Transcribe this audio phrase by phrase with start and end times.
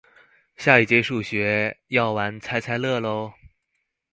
[0.55, 3.33] 下一節數學，要玩猜猜樂囉